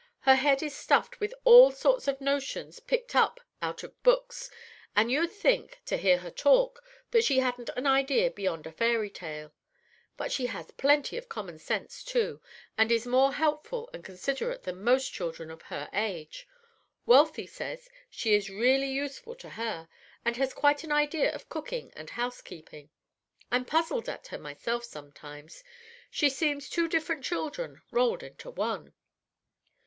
[0.21, 4.49] Her head is stuffed with all sorts of notions picked up out of books,
[4.95, 9.11] and you'd think, to hear her talk, that she hadn't an idea beyond a fairy
[9.11, 9.53] tale.
[10.17, 12.41] But she has plenty of common sense, too,
[12.79, 16.47] and is more helpful and considerate than most children of her age.
[17.05, 19.87] Wealthy says she is really useful to her,
[20.25, 22.89] and has quite an idea of cooking and housekeeping.
[23.51, 25.63] I'm puzzled at her myself sometimes.
[26.09, 28.95] She seems two different children rolled into one."